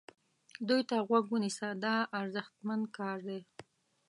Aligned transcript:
دوی 0.67 0.81
ته 0.89 0.95
غوږ 1.07 1.25
ونیسه 1.29 1.67
دا 1.83 1.95
ارزښتمن 2.19 2.81
کار 2.97 3.17
دی. 3.27 3.39